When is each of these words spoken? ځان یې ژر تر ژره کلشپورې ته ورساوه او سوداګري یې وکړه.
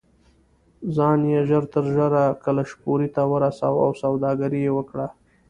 ځان 0.95 1.19
یې 1.31 1.39
ژر 1.49 1.63
تر 1.73 1.85
ژره 1.95 2.23
کلشپورې 2.43 3.07
ته 3.15 3.21
ورساوه 3.31 3.81
او 3.87 3.91
سوداګري 4.03 4.59
یې 4.65 4.71
وکړه. 4.77 5.07